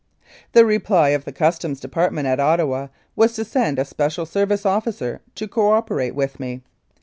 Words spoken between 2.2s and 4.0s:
at Ottawa was to send a